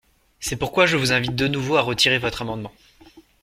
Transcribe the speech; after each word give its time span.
C’est 0.39 0.55
pourquoi 0.55 0.87
je 0.87 0.97
vous 0.97 1.11
invite 1.13 1.35
de 1.35 1.47
nouveau 1.47 1.75
à 1.75 1.81
retirer 1.83 2.17
votre 2.17 2.41
amendement. 2.41 2.71